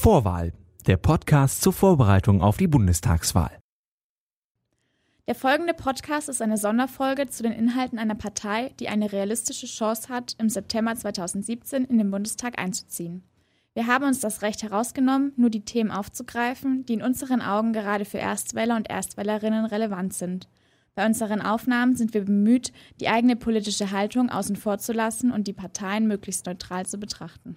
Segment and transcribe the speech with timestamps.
[0.00, 0.52] Vorwahl,
[0.86, 3.58] der Podcast zur Vorbereitung auf die Bundestagswahl.
[5.26, 10.08] Der folgende Podcast ist eine Sonderfolge zu den Inhalten einer Partei, die eine realistische Chance
[10.08, 13.24] hat, im September 2017 in den Bundestag einzuziehen.
[13.74, 18.04] Wir haben uns das Recht herausgenommen, nur die Themen aufzugreifen, die in unseren Augen gerade
[18.04, 20.48] für Erstwähler und Erstwählerinnen relevant sind.
[20.94, 25.48] Bei unseren Aufnahmen sind wir bemüht, die eigene politische Haltung außen vor zu lassen und
[25.48, 27.56] die Parteien möglichst neutral zu betrachten.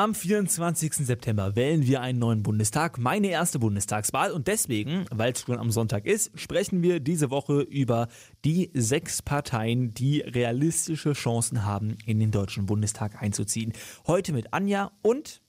[0.00, 0.94] Am 24.
[0.94, 4.32] September wählen wir einen neuen Bundestag, meine erste Bundestagswahl.
[4.32, 8.08] Und deswegen, weil es schon am Sonntag ist, sprechen wir diese Woche über
[8.42, 13.74] die sechs Parteien, die realistische Chancen haben, in den Deutschen Bundestag einzuziehen.
[14.06, 15.42] Heute mit Anja und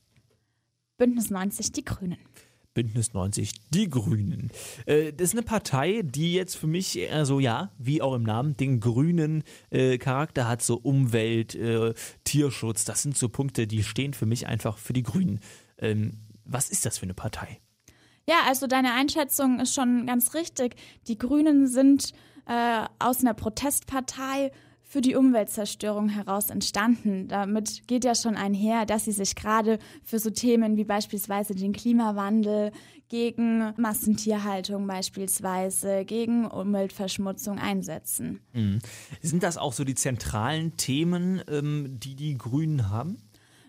[0.98, 2.20] Bündnis 90 Die Grünen.
[2.74, 4.52] Bündnis 90, die Grünen.
[4.86, 8.24] Äh, das ist eine Partei, die jetzt für mich eher so, ja, wie auch im
[8.24, 12.86] Namen, den grünen äh, Charakter hat, so Umwelt, äh, Tierschutz.
[12.86, 15.40] Das sind so Punkte, die stehen für mich einfach für die Grünen.
[15.78, 16.13] Ähm,
[16.46, 17.60] was ist das für eine Partei?
[18.28, 20.76] Ja, also deine Einschätzung ist schon ganz richtig.
[21.08, 22.13] Die Grünen sind
[22.46, 24.52] äh, aus einer Protestpartei
[24.92, 27.30] für die Umweltzerstörung heraus entstanden.
[27.30, 31.72] Damit geht ja schon einher, dass sie sich gerade für so Themen wie beispielsweise den
[31.72, 32.74] Klimawandel,
[33.08, 38.42] gegen Massentierhaltung beispielsweise, gegen Umweltverschmutzung einsetzen.
[38.52, 38.80] Mhm.
[39.22, 43.18] Sind das auch so die zentralen Themen, ähm, die die Grünen haben?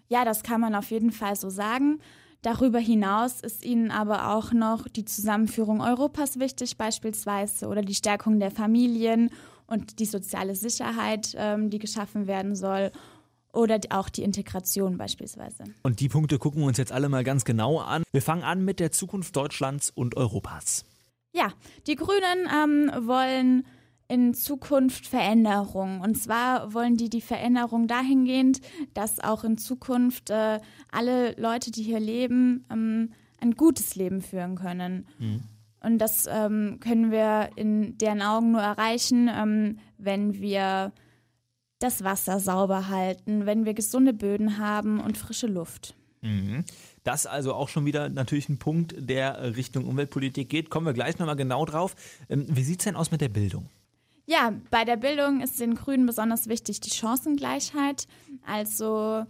[0.08, 2.00] Ja, das kann man auf jeden Fall so sagen.
[2.42, 8.40] Darüber hinaus ist ihnen aber auch noch die Zusammenführung Europas wichtig beispielsweise oder die Stärkung
[8.40, 9.30] der Familien
[9.72, 12.92] und die soziale Sicherheit, ähm, die geschaffen werden soll
[13.52, 15.64] oder auch die Integration beispielsweise.
[15.82, 18.02] Und die Punkte gucken wir uns jetzt alle mal ganz genau an.
[18.12, 20.84] Wir fangen an mit der Zukunft Deutschlands und Europas.
[21.34, 21.52] Ja,
[21.86, 23.64] die Grünen ähm, wollen
[24.08, 26.00] in Zukunft Veränderung.
[26.00, 28.60] Und zwar wollen die die Veränderung dahingehend,
[28.92, 34.56] dass auch in Zukunft äh, alle Leute, die hier leben, ähm, ein gutes Leben führen
[34.56, 35.06] können.
[35.18, 35.42] Mhm.
[35.82, 40.92] Und das ähm, können wir in deren Augen nur erreichen, ähm, wenn wir
[41.78, 45.94] das Wasser sauber halten, wenn wir gesunde Böden haben und frische Luft.
[46.20, 46.64] Mhm.
[47.02, 50.70] Das also auch schon wieder natürlich ein Punkt, der Richtung Umweltpolitik geht.
[50.70, 51.96] Kommen wir gleich nochmal genau drauf.
[52.28, 53.68] Ähm, wie sieht es denn aus mit der Bildung?
[54.26, 58.06] Ja, bei der Bildung ist den Grünen besonders wichtig die Chancengleichheit.
[58.46, 59.26] Also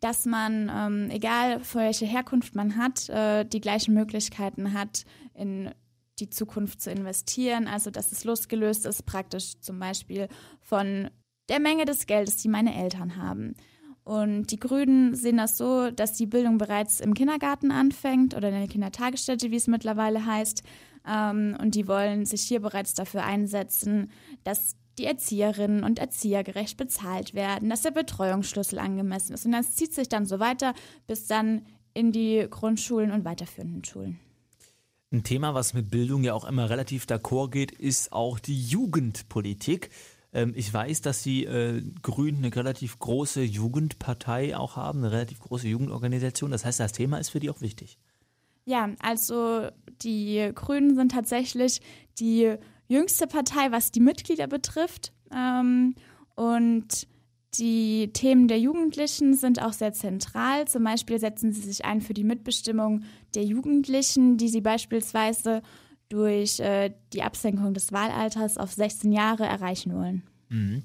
[0.00, 5.70] dass man, ähm, egal für welche Herkunft man hat, äh, die gleichen Möglichkeiten hat, in
[6.18, 7.68] die Zukunft zu investieren.
[7.68, 10.28] Also dass es losgelöst ist praktisch zum Beispiel
[10.60, 11.10] von
[11.48, 13.54] der Menge des Geldes, die meine Eltern haben.
[14.04, 18.54] Und die Grünen sehen das so, dass die Bildung bereits im Kindergarten anfängt oder in
[18.54, 20.62] der Kindertagesstätte, wie es mittlerweile heißt.
[21.08, 24.12] Ähm, und die wollen sich hier bereits dafür einsetzen,
[24.44, 29.44] dass die Erzieherinnen und Erzieher gerecht bezahlt werden, dass der Betreuungsschlüssel angemessen ist.
[29.44, 30.74] Und das zieht sich dann so weiter
[31.08, 34.20] bis dann in die Grundschulen und weiterführenden Schulen.
[35.12, 39.90] Ein Thema, was mit Bildung ja auch immer relativ d'accord geht, ist auch die Jugendpolitik.
[40.32, 45.38] Ähm, ich weiß, dass die äh, Grünen eine relativ große Jugendpartei auch haben, eine relativ
[45.40, 46.50] große Jugendorganisation.
[46.50, 47.98] Das heißt, das Thema ist für die auch wichtig.
[48.64, 49.68] Ja, also
[50.02, 51.80] die Grünen sind tatsächlich
[52.18, 52.56] die
[52.88, 55.12] jüngste Partei, was die Mitglieder betrifft.
[55.32, 55.94] Ähm,
[56.34, 57.06] und
[57.58, 60.66] die Themen der Jugendlichen sind auch sehr zentral.
[60.68, 65.62] Zum Beispiel setzen sie sich ein für die Mitbestimmung der Jugendlichen, die sie beispielsweise
[66.08, 70.22] durch äh, die Absenkung des Wahlalters auf 16 Jahre erreichen wollen.
[70.48, 70.82] Mhm.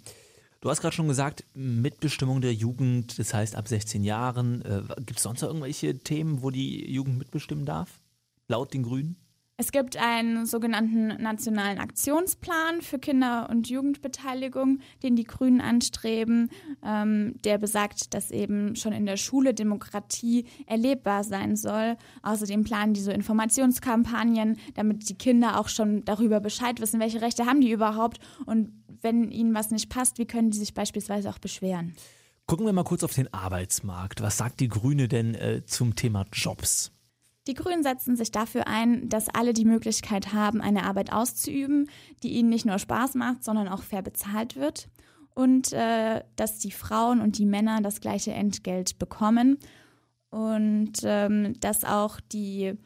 [0.62, 4.62] Du hast gerade schon gesagt, Mitbestimmung der Jugend, das heißt ab 16 Jahren.
[4.62, 8.00] Äh, Gibt es sonst noch irgendwelche Themen, wo die Jugend mitbestimmen darf?
[8.48, 9.16] Laut den Grünen?
[9.58, 16.50] Es gibt einen sogenannten nationalen Aktionsplan für Kinder- und Jugendbeteiligung, den die Grünen anstreben,
[16.84, 21.96] ähm, der besagt, dass eben schon in der Schule Demokratie erlebbar sein soll.
[22.24, 27.46] Außerdem planen die so Informationskampagnen, damit die Kinder auch schon darüber Bescheid wissen, welche Rechte
[27.46, 31.40] haben die überhaupt und wenn ihnen was nicht passt, wie können die sich beispielsweise auch
[31.40, 31.96] beschweren.
[32.48, 34.22] Gucken wir mal kurz auf den Arbeitsmarkt.
[34.22, 36.92] Was sagt die Grüne denn äh, zum Thema Jobs?
[37.48, 41.90] Die Grünen setzen sich dafür ein, dass alle die Möglichkeit haben, eine Arbeit auszuüben,
[42.22, 44.90] die ihnen nicht nur Spaß macht, sondern auch fair bezahlt wird.
[45.34, 49.58] Und äh, dass die Frauen und die Männer das gleiche Entgelt bekommen.
[50.30, 52.78] Und ähm, dass auch die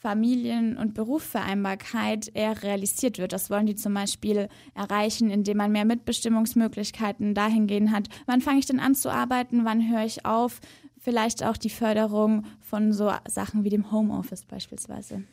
[0.00, 3.34] Familien- und Berufsvereinbarkeit eher realisiert wird.
[3.34, 8.08] Das wollen die zum Beispiel erreichen, indem man mehr Mitbestimmungsmöglichkeiten dahingehend hat.
[8.24, 9.66] Wann fange ich denn an zu arbeiten?
[9.66, 10.60] Wann höre ich auf?
[11.02, 15.24] Vielleicht auch die Förderung von so Sachen wie dem Homeoffice beispielsweise.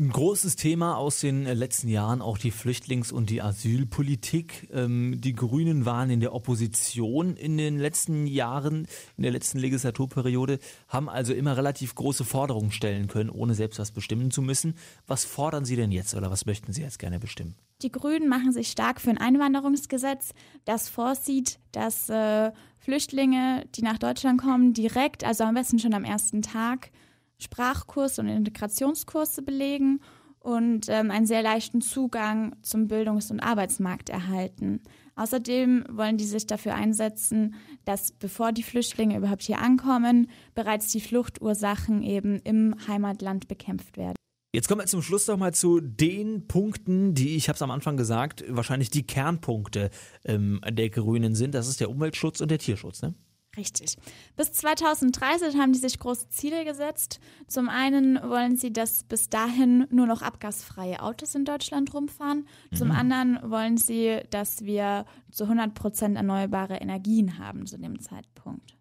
[0.00, 4.68] Ein großes Thema aus den letzten Jahren auch die Flüchtlings- und die Asylpolitik.
[4.72, 8.86] Ähm, die Grünen waren in der Opposition in den letzten Jahren,
[9.16, 13.90] in der letzten Legislaturperiode, haben also immer relativ große Forderungen stellen können, ohne selbst was
[13.90, 14.76] bestimmen zu müssen.
[15.08, 17.56] Was fordern Sie denn jetzt oder was möchten Sie jetzt gerne bestimmen?
[17.82, 20.30] Die Grünen machen sich stark für ein Einwanderungsgesetz,
[20.64, 26.04] das vorsieht, dass äh, Flüchtlinge, die nach Deutschland kommen, direkt, also am besten schon am
[26.04, 26.92] ersten Tag,
[27.38, 30.00] Sprachkurse und Integrationskurse belegen
[30.40, 34.80] und ähm, einen sehr leichten Zugang zum Bildungs- und Arbeitsmarkt erhalten.
[35.16, 37.54] Außerdem wollen die sich dafür einsetzen,
[37.84, 44.14] dass bevor die Flüchtlinge überhaupt hier ankommen, bereits die Fluchtursachen eben im Heimatland bekämpft werden.
[44.54, 47.70] Jetzt kommen wir zum Schluss noch mal zu den Punkten, die ich habe es am
[47.70, 49.90] Anfang gesagt, wahrscheinlich die Kernpunkte
[50.24, 51.54] ähm, der Grünen sind.
[51.54, 53.14] Das ist der Umweltschutz und der Tierschutz, ne?
[53.58, 53.96] Richtig.
[54.36, 57.18] Bis 2030 haben die sich große Ziele gesetzt.
[57.48, 62.46] Zum einen wollen sie, dass bis dahin nur noch abgasfreie Autos in Deutschland rumfahren.
[62.72, 62.94] Zum mhm.
[62.94, 68.76] anderen wollen sie, dass wir zu 100 Prozent erneuerbare Energien haben zu dem Zeitpunkt.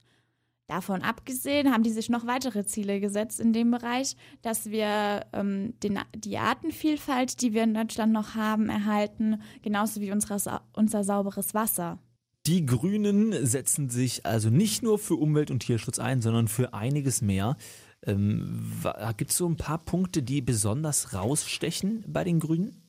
[0.67, 5.73] Davon abgesehen haben die sich noch weitere Ziele gesetzt in dem Bereich, dass wir ähm,
[5.81, 11.53] den, die Artenvielfalt, die wir in Deutschland noch haben, erhalten, genauso wie unsere, unser sauberes
[11.53, 11.99] Wasser.
[12.47, 17.21] Die Grünen setzen sich also nicht nur für Umwelt- und Tierschutz ein, sondern für einiges
[17.21, 17.57] mehr.
[18.05, 18.71] Ähm,
[19.17, 22.81] Gibt es so ein paar Punkte, die besonders rausstechen bei den Grünen?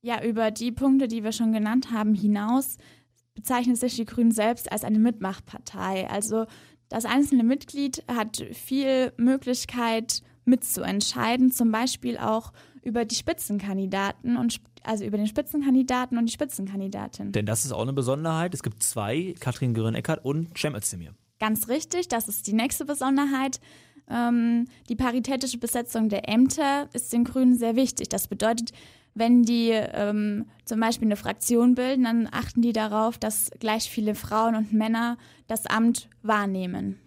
[0.00, 2.78] Ja, über die Punkte, die wir schon genannt haben, hinaus
[3.34, 6.08] bezeichnet sich die Grünen selbst als eine Mitmachpartei.
[6.08, 6.46] Also
[6.88, 15.04] das einzelne Mitglied hat viel Möglichkeit mitzuentscheiden, zum Beispiel auch über die Spitzenkandidaten und also
[15.04, 17.32] über den Spitzenkandidaten und die Spitzenkandidatin.
[17.32, 18.54] Denn das ist auch eine Besonderheit.
[18.54, 21.14] Es gibt zwei, Katrin Göring-Eckardt und Cem Özdemir.
[21.40, 23.60] Ganz richtig, das ist die nächste Besonderheit.
[24.08, 28.08] Ähm, die paritätische Besetzung der Ämter ist den Grünen sehr wichtig.
[28.08, 28.72] Das bedeutet,
[29.14, 34.14] wenn die ähm, zum Beispiel eine Fraktion bilden, dann achten die darauf, dass gleich viele
[34.14, 35.16] Frauen und Männer
[35.46, 36.98] das Amt wahrnehmen.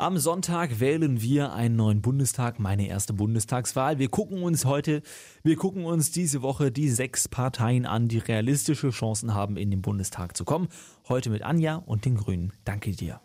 [0.00, 3.98] Am Sonntag wählen wir einen neuen Bundestag, meine erste Bundestagswahl.
[3.98, 5.02] Wir gucken uns heute,
[5.42, 9.82] wir gucken uns diese Woche die sechs Parteien an, die realistische Chancen haben, in den
[9.82, 10.68] Bundestag zu kommen.
[11.06, 12.54] Heute mit Anja und den Grünen.
[12.64, 13.20] Danke dir.